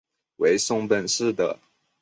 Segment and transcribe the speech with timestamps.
[0.37, 1.59] 为松本市的。